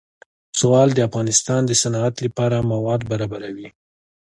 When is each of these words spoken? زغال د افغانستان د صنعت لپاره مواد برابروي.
زغال 0.59 0.89
د 0.93 0.99
افغانستان 1.07 1.61
د 1.65 1.71
صنعت 1.81 2.15
لپاره 2.25 2.67
مواد 2.71 3.01
برابروي. 3.11 3.67